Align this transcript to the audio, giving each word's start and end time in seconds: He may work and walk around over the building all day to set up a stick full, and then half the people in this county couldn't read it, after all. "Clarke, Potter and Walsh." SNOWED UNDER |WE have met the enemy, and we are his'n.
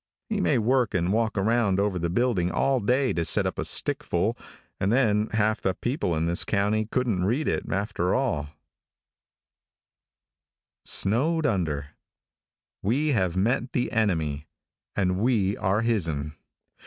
He 0.29 0.41
may 0.41 0.57
work 0.57 0.95
and 0.95 1.13
walk 1.13 1.37
around 1.37 1.79
over 1.79 1.99
the 1.99 2.09
building 2.09 2.49
all 2.49 2.79
day 2.79 3.13
to 3.13 3.23
set 3.23 3.45
up 3.45 3.59
a 3.59 3.63
stick 3.63 4.01
full, 4.03 4.35
and 4.79 4.91
then 4.91 5.27
half 5.33 5.61
the 5.61 5.75
people 5.75 6.15
in 6.15 6.25
this 6.25 6.43
county 6.43 6.85
couldn't 6.87 7.23
read 7.23 7.47
it, 7.47 7.71
after 7.71 8.15
all. 8.15 8.47
"Clarke, 8.47 8.47
Potter 8.47 9.59
and 9.59 10.75
Walsh." 10.75 10.89
SNOWED 10.89 11.45
UNDER 11.45 11.87
|WE 12.81 13.07
have 13.09 13.37
met 13.37 13.73
the 13.73 13.91
enemy, 13.91 14.47
and 14.95 15.19
we 15.19 15.55
are 15.57 15.81
his'n. 15.83 16.33